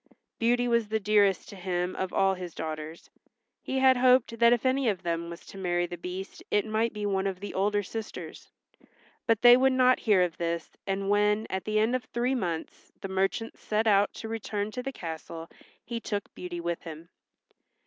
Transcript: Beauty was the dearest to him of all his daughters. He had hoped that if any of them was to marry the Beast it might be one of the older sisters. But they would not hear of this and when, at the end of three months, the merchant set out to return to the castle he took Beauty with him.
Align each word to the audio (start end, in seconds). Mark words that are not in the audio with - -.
Beauty 0.39 0.67
was 0.67 0.87
the 0.87 0.99
dearest 0.99 1.47
to 1.49 1.55
him 1.55 1.95
of 1.95 2.11
all 2.11 2.33
his 2.33 2.55
daughters. 2.55 3.11
He 3.61 3.77
had 3.77 3.97
hoped 3.97 4.39
that 4.39 4.51
if 4.51 4.65
any 4.65 4.89
of 4.89 5.03
them 5.03 5.29
was 5.29 5.45
to 5.45 5.59
marry 5.59 5.85
the 5.85 5.95
Beast 5.95 6.41
it 6.49 6.65
might 6.65 6.91
be 6.91 7.05
one 7.05 7.27
of 7.27 7.39
the 7.39 7.53
older 7.53 7.83
sisters. 7.83 8.49
But 9.27 9.43
they 9.43 9.55
would 9.55 9.73
not 9.73 9.99
hear 9.99 10.23
of 10.23 10.37
this 10.37 10.71
and 10.87 11.11
when, 11.11 11.45
at 11.51 11.65
the 11.65 11.77
end 11.77 11.95
of 11.95 12.05
three 12.05 12.33
months, 12.33 12.91
the 13.01 13.09
merchant 13.09 13.59
set 13.59 13.85
out 13.85 14.11
to 14.15 14.27
return 14.27 14.71
to 14.71 14.81
the 14.81 14.91
castle 14.91 15.47
he 15.85 15.99
took 15.99 16.33
Beauty 16.33 16.59
with 16.59 16.81
him. 16.81 17.09